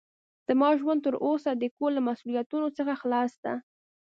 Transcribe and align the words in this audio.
زما 0.47 0.69
ژوند 0.79 1.01
تر 1.05 1.15
اوسه 1.25 1.51
د 1.55 1.63
کور 1.75 1.89
له 1.97 2.01
مسوؤليتونو 2.07 2.67
څخه 2.77 2.93
خلاص 3.01 3.33
ده. 3.43 3.53